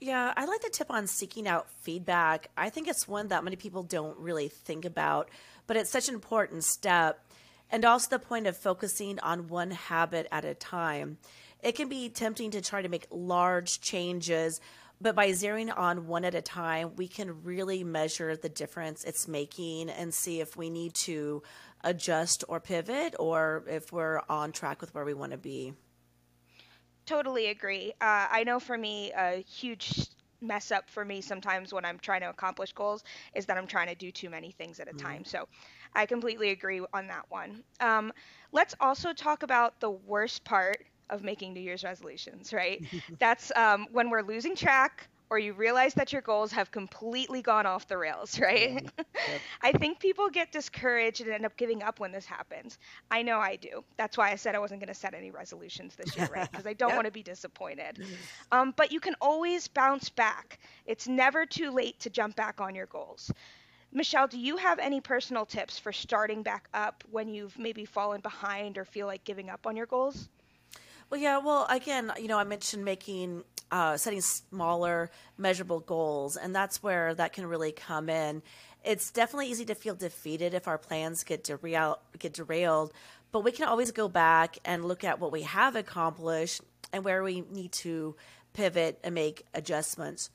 Yeah, 0.00 0.32
I 0.36 0.44
like 0.44 0.60
the 0.60 0.70
tip 0.70 0.90
on 0.90 1.06
seeking 1.06 1.48
out 1.48 1.68
feedback. 1.82 2.50
I 2.56 2.70
think 2.70 2.86
it's 2.86 3.08
one 3.08 3.28
that 3.28 3.42
many 3.42 3.56
people 3.56 3.82
don't 3.82 4.16
really 4.18 4.48
think 4.48 4.84
about 4.84 5.28
but 5.68 5.76
it's 5.76 5.90
such 5.90 6.08
an 6.08 6.14
important 6.14 6.64
step. 6.64 7.24
And 7.70 7.84
also 7.84 8.08
the 8.08 8.18
point 8.18 8.48
of 8.48 8.56
focusing 8.56 9.20
on 9.20 9.46
one 9.46 9.70
habit 9.70 10.26
at 10.32 10.44
a 10.44 10.54
time. 10.54 11.18
It 11.62 11.76
can 11.76 11.88
be 11.88 12.08
tempting 12.08 12.50
to 12.52 12.62
try 12.62 12.82
to 12.82 12.88
make 12.88 13.06
large 13.10 13.80
changes, 13.80 14.60
but 15.00 15.14
by 15.14 15.28
zeroing 15.28 15.76
on 15.76 16.06
one 16.06 16.24
at 16.24 16.34
a 16.34 16.40
time, 16.40 16.96
we 16.96 17.06
can 17.06 17.44
really 17.44 17.84
measure 17.84 18.36
the 18.36 18.48
difference 18.48 19.04
it's 19.04 19.28
making 19.28 19.90
and 19.90 20.14
see 20.14 20.40
if 20.40 20.56
we 20.56 20.70
need 20.70 20.94
to 20.94 21.42
adjust 21.84 22.42
or 22.48 22.58
pivot 22.58 23.14
or 23.18 23.64
if 23.68 23.92
we're 23.92 24.22
on 24.30 24.50
track 24.50 24.80
with 24.80 24.94
where 24.94 25.04
we 25.04 25.14
want 25.14 25.32
to 25.32 25.38
be. 25.38 25.74
Totally 27.08 27.46
agree. 27.48 27.92
Uh, 28.00 28.26
I 28.30 28.44
know 28.44 28.60
for 28.60 28.76
me, 28.76 29.12
a 29.12 29.42
huge 29.48 30.08
mess 30.40 30.70
up 30.70 30.90
for 30.90 31.04
me 31.04 31.20
sometimes 31.22 31.72
when 31.72 31.84
I'm 31.84 31.98
trying 31.98 32.20
to 32.20 32.28
accomplish 32.30 32.72
goals 32.72 33.02
is 33.34 33.46
that 33.46 33.56
I'm 33.58 33.66
trying 33.66 33.88
to 33.88 33.94
do 33.94 34.10
too 34.12 34.30
many 34.30 34.52
things 34.52 34.80
at 34.80 34.88
a 34.88 34.92
mm-hmm. 34.92 34.94
time. 34.94 35.24
So 35.24 35.48
I 35.94 36.06
completely 36.06 36.50
agree 36.50 36.82
on 36.92 37.08
that 37.08 37.26
one. 37.30 37.64
Um, 37.80 38.12
let's 38.52 38.74
also 38.80 39.12
talk 39.14 39.42
about 39.42 39.80
the 39.80 39.90
worst 39.90 40.44
part 40.44 40.84
of 41.10 41.22
making 41.24 41.54
New 41.54 41.60
Year's 41.60 41.84
resolutions, 41.84 42.52
right? 42.52 42.82
That's 43.18 43.52
um, 43.56 43.86
when 43.92 44.10
we're 44.10 44.22
losing 44.22 44.56
track 44.56 45.08
or 45.30 45.38
you 45.38 45.52
realize 45.52 45.94
that 45.94 46.12
your 46.12 46.22
goals 46.22 46.52
have 46.52 46.70
completely 46.70 47.42
gone 47.42 47.66
off 47.66 47.86
the 47.86 47.96
rails, 47.96 48.38
right? 48.40 48.88
Yep. 48.96 49.06
I 49.62 49.72
think 49.72 50.00
people 50.00 50.28
get 50.28 50.52
discouraged 50.52 51.20
and 51.20 51.30
end 51.30 51.44
up 51.44 51.56
giving 51.56 51.82
up 51.82 52.00
when 52.00 52.12
this 52.12 52.26
happens. 52.26 52.78
I 53.10 53.22
know 53.22 53.38
I 53.38 53.56
do. 53.56 53.84
That's 53.96 54.16
why 54.16 54.30
I 54.30 54.36
said 54.36 54.54
I 54.54 54.58
wasn't 54.58 54.80
going 54.80 54.88
to 54.88 54.98
set 54.98 55.14
any 55.14 55.30
resolutions 55.30 55.94
this 55.96 56.16
year, 56.16 56.28
right? 56.32 56.48
Because 56.58 56.66
I 56.66 56.72
don't 56.72 56.90
yep. 56.90 56.96
want 56.96 57.06
to 57.06 57.12
be 57.12 57.22
disappointed. 57.22 58.04
Um, 58.52 58.72
but 58.76 58.90
you 58.90 59.00
can 59.00 59.14
always 59.20 59.68
bounce 59.68 60.08
back. 60.08 60.58
It's 60.86 61.06
never 61.06 61.44
too 61.44 61.70
late 61.70 62.00
to 62.00 62.10
jump 62.10 62.36
back 62.36 62.60
on 62.60 62.74
your 62.74 62.86
goals. 62.86 63.30
Michelle, 63.92 64.26
do 64.26 64.38
you 64.38 64.56
have 64.56 64.78
any 64.78 65.00
personal 65.00 65.46
tips 65.46 65.78
for 65.78 65.92
starting 65.92 66.42
back 66.42 66.68
up 66.74 67.04
when 67.10 67.28
you've 67.28 67.58
maybe 67.58 67.84
fallen 67.84 68.20
behind 68.20 68.76
or 68.78 68.84
feel 68.84 69.06
like 69.06 69.24
giving 69.24 69.50
up 69.50 69.66
on 69.66 69.76
your 69.76 69.86
goals? 69.86 70.28
Well, 71.10 71.20
yeah. 71.20 71.38
Well, 71.38 71.66
again, 71.70 72.12
you 72.18 72.28
know, 72.28 72.38
I 72.38 72.44
mentioned 72.44 72.84
making 72.84 73.44
uh, 73.70 73.96
setting 73.96 74.20
smaller, 74.20 75.10
measurable 75.36 75.80
goals, 75.80 76.36
and 76.36 76.54
that's 76.54 76.82
where 76.82 77.14
that 77.14 77.32
can 77.32 77.46
really 77.46 77.72
come 77.72 78.08
in. 78.08 78.42
It's 78.84 79.10
definitely 79.10 79.48
easy 79.48 79.64
to 79.66 79.74
feel 79.74 79.94
defeated 79.94 80.54
if 80.54 80.68
our 80.68 80.78
plans 80.78 81.24
get 81.24 81.44
derailed, 81.44 81.98
get 82.18 82.32
derailed, 82.32 82.92
but 83.32 83.40
we 83.44 83.52
can 83.52 83.68
always 83.68 83.90
go 83.90 84.08
back 84.08 84.58
and 84.64 84.84
look 84.84 85.04
at 85.04 85.20
what 85.20 85.32
we 85.32 85.42
have 85.42 85.76
accomplished 85.76 86.62
and 86.92 87.04
where 87.04 87.22
we 87.22 87.42
need 87.52 87.72
to 87.72 88.16
pivot 88.54 88.98
and 89.04 89.14
make 89.14 89.44
adjustments. 89.54 90.30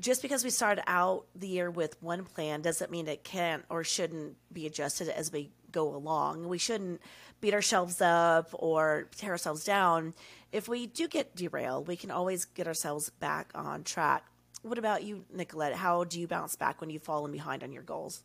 Just 0.00 0.22
because 0.22 0.42
we 0.42 0.50
started 0.50 0.82
out 0.88 1.26
the 1.36 1.46
year 1.46 1.70
with 1.70 2.02
one 2.02 2.24
plan 2.24 2.62
doesn't 2.62 2.90
mean 2.90 3.06
it 3.06 3.22
can't 3.24 3.64
or 3.68 3.84
shouldn't 3.84 4.36
be 4.52 4.66
adjusted 4.66 5.08
as 5.08 5.32
we 5.32 5.50
go 5.70 5.94
along. 5.94 6.48
We 6.48 6.58
shouldn't 6.58 7.00
beat 7.40 7.54
ourselves 7.54 8.00
up 8.00 8.50
or 8.52 9.08
tear 9.16 9.30
ourselves 9.30 9.64
down 9.64 10.14
if 10.54 10.68
we 10.68 10.86
do 10.86 11.08
get 11.08 11.34
derailed, 11.34 11.88
we 11.88 11.96
can 11.96 12.12
always 12.12 12.44
get 12.44 12.68
ourselves 12.68 13.10
back 13.10 13.50
on 13.56 13.82
track. 13.82 14.24
What 14.62 14.78
about 14.78 15.02
you, 15.02 15.24
Nikolette? 15.34 15.74
How 15.74 16.04
do 16.04 16.20
you 16.20 16.28
bounce 16.28 16.54
back 16.54 16.80
when 16.80 16.90
you've 16.90 17.02
fallen 17.02 17.32
behind 17.32 17.64
on 17.64 17.72
your 17.72 17.82
goals? 17.82 18.22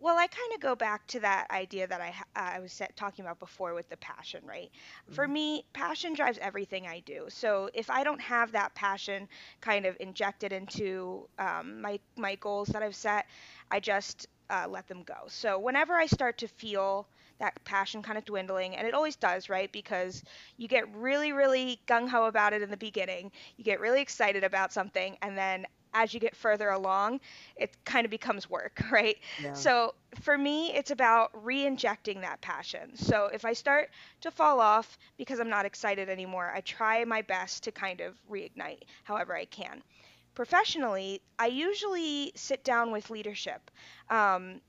Well, 0.00 0.18
I 0.18 0.26
kind 0.26 0.52
of 0.54 0.60
go 0.60 0.74
back 0.76 1.06
to 1.08 1.20
that 1.20 1.50
idea 1.50 1.86
that 1.86 2.00
I 2.00 2.14
I 2.36 2.58
was 2.60 2.80
talking 2.94 3.24
about 3.24 3.38
before 3.38 3.72
with 3.74 3.88
the 3.88 3.96
passion, 3.96 4.42
right? 4.44 4.70
Mm-hmm. 5.06 5.14
For 5.14 5.26
me, 5.26 5.64
passion 5.72 6.12
drives 6.14 6.38
everything 6.38 6.86
I 6.86 7.00
do. 7.00 7.26
So 7.28 7.70
if 7.72 7.88
I 7.90 8.04
don't 8.04 8.20
have 8.20 8.52
that 8.52 8.74
passion 8.74 9.28
kind 9.60 9.86
of 9.86 9.96
injected 10.00 10.52
into 10.52 11.28
um, 11.38 11.80
my 11.80 11.98
my 12.16 12.34
goals 12.36 12.68
that 12.68 12.82
I've 12.82 12.94
set, 12.94 13.26
I 13.70 13.80
just 13.80 14.26
uh, 14.50 14.66
let 14.68 14.86
them 14.88 15.02
go. 15.04 15.24
So 15.28 15.58
whenever 15.58 15.94
I 15.94 16.06
start 16.06 16.38
to 16.38 16.48
feel 16.48 17.08
that 17.38 17.64
passion 17.64 18.02
kind 18.02 18.16
of 18.18 18.24
dwindling 18.24 18.76
and 18.76 18.86
it 18.86 18.94
always 18.94 19.16
does 19.16 19.48
right 19.48 19.72
because 19.72 20.22
you 20.56 20.68
get 20.68 20.84
really 20.94 21.32
really 21.32 21.80
gung-ho 21.88 22.26
about 22.26 22.52
it 22.52 22.62
in 22.62 22.70
the 22.70 22.76
beginning 22.76 23.32
you 23.56 23.64
get 23.64 23.80
really 23.80 24.00
excited 24.00 24.44
about 24.44 24.72
something 24.72 25.16
and 25.20 25.36
then 25.36 25.66
as 25.94 26.12
you 26.14 26.20
get 26.20 26.36
further 26.36 26.68
along 26.70 27.20
it 27.56 27.74
kind 27.84 28.04
of 28.04 28.10
becomes 28.10 28.48
work 28.50 28.82
right 28.92 29.16
yeah. 29.42 29.52
so 29.54 29.94
for 30.20 30.36
me 30.36 30.72
it's 30.74 30.90
about 30.90 31.30
re-injecting 31.44 32.20
that 32.20 32.40
passion 32.40 32.96
so 32.96 33.26
if 33.32 33.44
i 33.44 33.52
start 33.52 33.90
to 34.20 34.30
fall 34.30 34.60
off 34.60 34.98
because 35.16 35.40
i'm 35.40 35.50
not 35.50 35.66
excited 35.66 36.08
anymore 36.08 36.52
i 36.54 36.60
try 36.60 37.04
my 37.04 37.22
best 37.22 37.64
to 37.64 37.72
kind 37.72 38.00
of 38.00 38.14
reignite 38.30 38.82
however 39.04 39.36
i 39.36 39.44
can 39.46 39.82
professionally 40.34 41.20
i 41.38 41.46
usually 41.46 42.32
sit 42.36 42.64
down 42.64 42.90
with 42.92 43.10
leadership 43.10 43.70
um, 44.10 44.60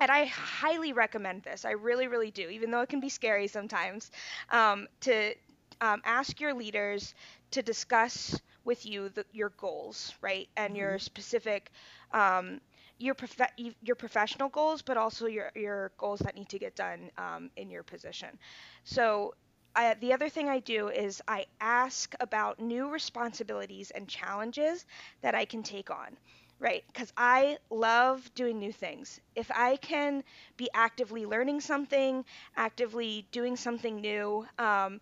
and 0.00 0.10
I 0.10 0.24
highly 0.26 0.92
recommend 0.92 1.42
this. 1.42 1.64
I 1.64 1.72
really, 1.72 2.08
really 2.08 2.30
do, 2.30 2.48
even 2.48 2.70
though 2.70 2.80
it 2.80 2.88
can 2.88 3.00
be 3.00 3.08
scary 3.08 3.46
sometimes, 3.46 4.10
um, 4.50 4.88
to 5.02 5.34
um, 5.80 6.02
ask 6.04 6.40
your 6.40 6.54
leaders 6.54 7.14
to 7.52 7.62
discuss 7.62 8.40
with 8.64 8.86
you 8.86 9.08
the, 9.10 9.24
your 9.32 9.50
goals, 9.50 10.14
right, 10.20 10.48
and 10.56 10.76
mm-hmm. 10.76 10.76
your 10.76 10.98
specific. 10.98 11.70
Um, 12.12 12.60
your 12.98 13.14
prof- 13.14 13.50
your 13.82 13.96
professional 13.96 14.48
goals, 14.48 14.82
but 14.82 14.96
also 14.96 15.26
your 15.26 15.50
your 15.56 15.92
goals 15.98 16.20
that 16.20 16.36
need 16.36 16.48
to 16.50 16.58
get 16.58 16.76
done 16.76 17.10
um, 17.18 17.50
in 17.56 17.68
your 17.70 17.82
position. 17.82 18.38
So 18.84 19.34
I, 19.74 19.94
the 19.94 20.12
other 20.12 20.28
thing 20.28 20.48
I 20.48 20.60
do 20.60 20.88
is 20.88 21.20
I 21.26 21.46
ask 21.60 22.14
about 22.20 22.60
new 22.60 22.88
responsibilities 22.88 23.90
and 23.90 24.08
challenges 24.08 24.84
that 25.22 25.34
I 25.34 25.44
can 25.44 25.62
take 25.62 25.90
on 25.90 26.16
right? 26.58 26.84
Because 26.92 27.12
I 27.16 27.58
love 27.70 28.32
doing 28.36 28.60
new 28.60 28.72
things. 28.72 29.20
If 29.34 29.50
I 29.50 29.76
can 29.76 30.22
be 30.56 30.68
actively 30.72 31.26
learning 31.26 31.60
something, 31.60 32.24
actively 32.56 33.26
doing 33.32 33.56
something 33.56 33.96
new, 34.00 34.46
um, 34.58 35.00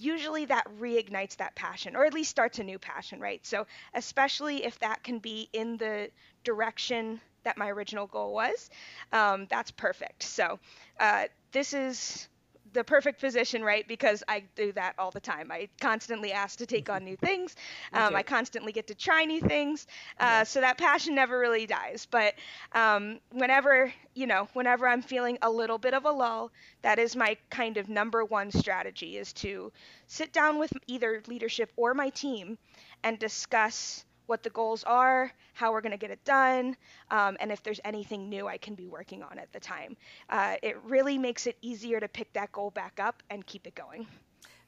usually 0.00 0.46
that 0.46 0.66
reignites 0.80 1.36
that 1.36 1.54
passion 1.54 1.96
or 1.96 2.04
at 2.04 2.14
least 2.14 2.30
starts 2.30 2.58
a 2.58 2.64
new 2.64 2.78
passion, 2.78 3.20
right? 3.20 3.44
So, 3.46 3.66
especially 3.94 4.64
if 4.64 4.78
that 4.80 5.02
can 5.02 5.18
be 5.18 5.48
in 5.52 5.76
the 5.76 6.10
direction 6.44 7.20
that 7.44 7.56
my 7.58 7.68
original 7.70 8.06
goal 8.06 8.32
was, 8.34 8.70
um, 9.12 9.46
that's 9.50 9.70
perfect. 9.70 10.22
So, 10.22 10.58
uh, 10.98 11.24
this 11.52 11.72
is 11.74 12.28
the 12.72 12.84
perfect 12.84 13.20
position, 13.20 13.62
right? 13.62 13.86
Because 13.86 14.22
I 14.28 14.44
do 14.54 14.72
that 14.72 14.94
all 14.98 15.10
the 15.10 15.20
time. 15.20 15.50
I 15.50 15.68
constantly 15.80 16.32
ask 16.32 16.58
to 16.58 16.66
take 16.66 16.88
on 16.88 17.04
new 17.04 17.16
things. 17.22 17.56
Um, 17.92 18.14
I 18.14 18.22
constantly 18.22 18.72
get 18.72 18.86
to 18.88 18.94
try 18.94 19.24
new 19.24 19.40
things. 19.40 19.86
Uh, 20.18 20.44
so 20.44 20.60
that 20.60 20.78
passion 20.78 21.14
never 21.14 21.38
really 21.38 21.66
dies. 21.66 22.06
But 22.10 22.34
um, 22.72 23.20
whenever, 23.32 23.92
you 24.14 24.26
know, 24.26 24.48
whenever 24.52 24.86
I'm 24.88 25.02
feeling 25.02 25.38
a 25.42 25.50
little 25.50 25.78
bit 25.78 25.94
of 25.94 26.04
a 26.04 26.10
lull, 26.10 26.50
that 26.82 26.98
is 26.98 27.16
my 27.16 27.36
kind 27.50 27.76
of 27.76 27.88
number 27.88 28.24
one 28.24 28.50
strategy 28.50 29.16
is 29.18 29.32
to 29.34 29.72
sit 30.06 30.32
down 30.32 30.58
with 30.58 30.72
either 30.86 31.22
leadership 31.26 31.72
or 31.76 31.94
my 31.94 32.10
team 32.10 32.58
and 33.02 33.18
discuss 33.18 34.04
what 34.30 34.42
the 34.44 34.50
goals 34.50 34.84
are, 34.84 35.32
how 35.52 35.72
we're 35.72 35.80
going 35.80 35.92
to 35.92 35.98
get 35.98 36.10
it 36.10 36.24
done, 36.24 36.76
um, 37.10 37.36
and 37.40 37.50
if 37.50 37.62
there's 37.62 37.80
anything 37.84 38.28
new 38.28 38.46
I 38.46 38.56
can 38.56 38.74
be 38.76 38.86
working 38.86 39.22
on 39.22 39.38
at 39.38 39.52
the 39.52 39.60
time. 39.60 39.96
Uh, 40.30 40.54
it 40.62 40.78
really 40.84 41.18
makes 41.18 41.46
it 41.46 41.58
easier 41.60 41.98
to 41.98 42.08
pick 42.08 42.32
that 42.34 42.52
goal 42.52 42.70
back 42.70 43.00
up 43.00 43.22
and 43.28 43.44
keep 43.44 43.66
it 43.66 43.74
going. 43.74 44.06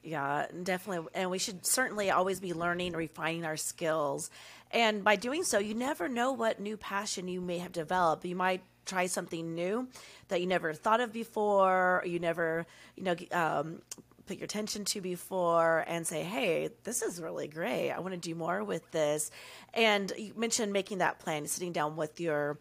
Yeah, 0.03 0.47
definitely. 0.63 1.07
And 1.15 1.31
we 1.31 1.39
should 1.39 1.65
certainly 1.65 2.11
always 2.11 2.41
be 2.41 2.53
learning 2.53 2.91
refining 2.91 3.45
our 3.45 3.55
skills. 3.55 4.29
And 4.69 5.01
by 5.01 5.15
doing 5.15 5.45
so, 5.45 5.59
you 5.59 5.73
never 5.73 6.09
know 6.09 6.33
what 6.33 6.59
new 6.59 6.75
passion 6.75 7.29
you 7.29 7.39
may 7.39 7.59
have 7.59 7.71
developed. 7.71 8.25
You 8.25 8.35
might 8.35 8.63
try 8.85 9.05
something 9.05 9.55
new 9.55 9.87
that 10.27 10.41
you 10.41 10.47
never 10.47 10.73
thought 10.73 10.99
of 10.99 11.13
before, 11.13 12.01
or 12.01 12.05
you 12.05 12.19
never, 12.19 12.65
you 12.97 13.03
know, 13.03 13.15
um, 13.31 13.81
put 14.25 14.37
your 14.37 14.45
attention 14.45 14.85
to 14.85 15.01
before 15.01 15.83
and 15.87 16.07
say, 16.07 16.23
hey, 16.23 16.69
this 16.83 17.01
is 17.01 17.21
really 17.21 17.47
great. 17.47 17.91
I 17.91 17.99
want 17.99 18.13
to 18.13 18.19
do 18.19 18.35
more 18.35 18.63
with 18.63 18.89
this. 18.91 19.31
And 19.73 20.11
you 20.17 20.33
mentioned 20.35 20.71
making 20.73 20.99
that 20.99 21.19
plan, 21.19 21.47
sitting 21.47 21.73
down 21.73 21.95
with 21.95 22.19
your 22.19 22.57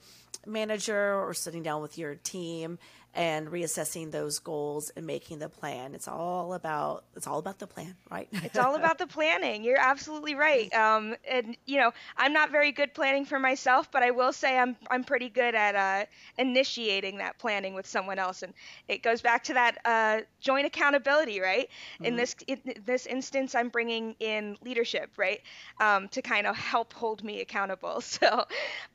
manager 0.46 1.14
or 1.14 1.34
sitting 1.34 1.62
down 1.62 1.82
with 1.82 1.98
your 1.98 2.16
team 2.16 2.78
and 3.14 3.48
reassessing 3.48 4.10
those 4.10 4.38
goals 4.38 4.90
and 4.96 5.06
making 5.06 5.38
the 5.38 5.48
plan. 5.48 5.94
It's 5.94 6.08
all 6.08 6.54
about 6.54 7.04
it's 7.14 7.26
all 7.26 7.38
about 7.38 7.58
the 7.58 7.66
plan, 7.66 7.94
right? 8.10 8.28
it's 8.32 8.58
all 8.58 8.74
about 8.74 8.98
the 8.98 9.06
planning. 9.06 9.64
You're 9.64 9.80
absolutely 9.80 10.34
right. 10.34 10.72
Um, 10.82 11.14
and 11.30 11.56
you 11.64 11.78
know, 11.78 11.92
I'm 12.16 12.32
not 12.32 12.50
very 12.50 12.72
good 12.72 12.92
planning 12.92 13.24
for 13.24 13.38
myself, 13.38 13.90
but 13.92 14.02
I 14.02 14.10
will 14.10 14.32
say 14.32 14.58
I'm 14.58 14.76
I'm 14.90 15.04
pretty 15.04 15.28
good 15.28 15.54
at 15.54 15.76
uh, 15.76 16.06
initiating 16.38 17.18
that 17.18 17.38
planning 17.38 17.74
with 17.74 17.86
someone 17.86 18.18
else, 18.18 18.42
and 18.42 18.52
it 18.88 19.02
goes 19.02 19.22
back 19.22 19.44
to 19.44 19.54
that 19.54 19.78
uh, 19.84 20.20
joint 20.40 20.66
accountability, 20.66 21.40
right? 21.40 21.68
Mm-hmm. 21.94 22.04
In 22.04 22.16
this 22.16 22.34
in 22.48 22.60
this 22.84 23.06
instance, 23.06 23.54
I'm 23.54 23.68
bringing 23.68 24.16
in 24.18 24.56
leadership, 24.64 25.10
right, 25.16 25.40
um, 25.78 26.08
to 26.08 26.22
kind 26.22 26.46
of 26.46 26.56
help 26.56 26.92
hold 26.94 27.22
me 27.22 27.40
accountable. 27.40 28.02
So, 28.12 28.44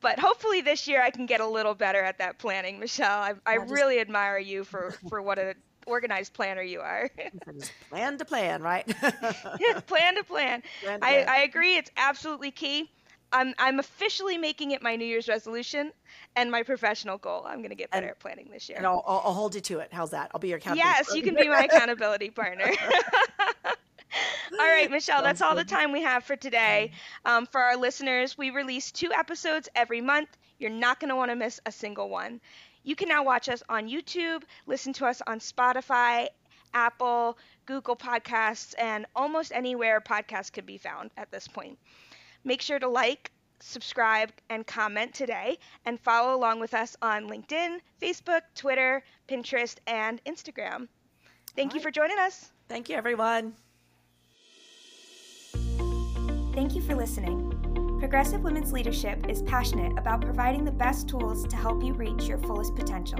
but 0.00 0.18
hopefully 0.18 0.60
this 0.60 0.86
year 0.86 1.02
I 1.02 1.10
can 1.10 1.26
get 1.26 1.40
a 1.40 1.46
little 1.46 1.74
better 1.74 2.00
at 2.00 2.18
that 2.18 2.38
planning, 2.38 2.78
Michelle. 2.78 3.20
I, 3.20 3.34
I 3.44 3.54
really 3.56 3.98
admire 4.08 4.38
you 4.38 4.64
for 4.64 4.92
for 5.08 5.20
what 5.20 5.38
a 5.38 5.54
organized 5.86 6.32
planner 6.32 6.62
you 6.62 6.80
are. 6.80 7.10
plan 7.90 8.18
to 8.18 8.24
plan, 8.24 8.62
right? 8.62 8.86
plan 9.86 10.16
to 10.16 10.24
plan. 10.24 10.62
plan, 10.82 11.00
to 11.00 11.06
I, 11.06 11.12
plan. 11.12 11.28
I 11.28 11.42
agree. 11.42 11.76
It's 11.76 11.90
absolutely 11.96 12.50
key. 12.50 12.90
I'm 13.30 13.52
I'm 13.58 13.78
officially 13.78 14.38
making 14.38 14.70
it 14.70 14.82
my 14.82 14.96
New 14.96 15.04
Year's 15.04 15.28
resolution 15.28 15.92
and 16.34 16.50
my 16.50 16.62
professional 16.62 17.18
goal. 17.18 17.44
I'm 17.46 17.58
going 17.58 17.68
to 17.68 17.76
get 17.76 17.90
better 17.90 18.06
and, 18.06 18.12
at 18.12 18.20
planning 18.20 18.48
this 18.50 18.70
year. 18.70 18.78
And 18.78 18.86
I'll, 18.86 19.04
I'll, 19.06 19.34
hold 19.34 19.54
you 19.54 19.60
to 19.60 19.80
it. 19.80 19.90
How's 19.92 20.10
that? 20.10 20.30
I'll 20.32 20.40
be 20.40 20.48
your 20.48 20.56
accountability. 20.56 20.96
Yes, 20.96 21.14
you 21.14 21.22
can 21.22 21.34
be 21.34 21.46
my 21.46 21.64
accountability 21.70 22.30
partner. 22.30 22.64
all 24.52 24.66
right, 24.66 24.90
Michelle, 24.90 25.22
that's 25.22 25.42
all 25.42 25.54
the 25.54 25.64
time 25.64 25.92
we 25.92 26.00
have 26.02 26.24
for 26.24 26.36
today. 26.36 26.92
Um, 27.26 27.44
for 27.44 27.60
our 27.60 27.76
listeners, 27.76 28.38
we 28.38 28.48
release 28.48 28.90
two 28.90 29.12
episodes 29.12 29.68
every 29.74 30.00
month. 30.00 30.30
You're 30.58 30.70
not 30.70 30.98
going 30.98 31.10
to 31.10 31.16
want 31.16 31.30
to 31.30 31.36
miss 31.36 31.60
a 31.66 31.72
single 31.72 32.08
one. 32.08 32.40
You 32.88 32.96
can 32.96 33.08
now 33.08 33.22
watch 33.22 33.50
us 33.50 33.62
on 33.68 33.86
YouTube, 33.86 34.44
listen 34.66 34.94
to 34.94 35.04
us 35.04 35.20
on 35.26 35.40
Spotify, 35.40 36.28
Apple, 36.72 37.36
Google 37.66 37.94
Podcasts, 37.94 38.74
and 38.78 39.04
almost 39.14 39.52
anywhere 39.54 40.00
podcasts 40.00 40.50
can 40.50 40.64
be 40.64 40.78
found 40.78 41.10
at 41.18 41.30
this 41.30 41.46
point. 41.46 41.78
Make 42.44 42.62
sure 42.62 42.78
to 42.78 42.88
like, 42.88 43.30
subscribe, 43.60 44.32
and 44.48 44.66
comment 44.66 45.12
today, 45.12 45.58
and 45.84 46.00
follow 46.00 46.34
along 46.34 46.60
with 46.60 46.72
us 46.72 46.96
on 47.02 47.28
LinkedIn, 47.28 47.80
Facebook, 48.00 48.40
Twitter, 48.54 49.04
Pinterest, 49.28 49.76
and 49.86 50.24
Instagram. 50.24 50.88
Thank 51.54 51.72
All 51.72 51.76
you 51.76 51.80
right. 51.80 51.82
for 51.82 51.90
joining 51.90 52.18
us. 52.18 52.50
Thank 52.70 52.88
you, 52.88 52.96
everyone. 52.96 53.52
Thank 56.54 56.74
you 56.74 56.80
for 56.80 56.94
listening. 56.94 57.57
Progressive 57.98 58.44
Women's 58.44 58.72
Leadership 58.72 59.28
is 59.28 59.42
passionate 59.42 59.98
about 59.98 60.20
providing 60.20 60.64
the 60.64 60.70
best 60.70 61.08
tools 61.08 61.44
to 61.48 61.56
help 61.56 61.82
you 61.82 61.94
reach 61.94 62.28
your 62.28 62.38
fullest 62.38 62.76
potential. 62.76 63.18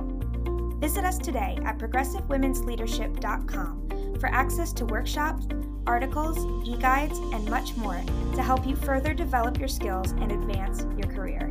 Visit 0.78 1.04
us 1.04 1.18
today 1.18 1.58
at 1.64 1.78
progressivewomensleadership.com 1.78 3.88
for 4.20 4.28
access 4.28 4.73
to 4.75 4.87
workshops, 4.87 5.49
articles, 5.87 6.38
e 6.64 6.76
guides, 6.76 7.18
and 7.18 7.50
much 7.50 7.76
more 7.76 8.00
to 8.37 8.42
help 8.42 8.64
you 8.64 8.76
further 8.76 9.12
develop 9.12 9.58
your 9.58 9.66
skills 9.66 10.12
and 10.12 10.30
advance 10.30 10.87
your 10.97 11.08
career. 11.12 11.50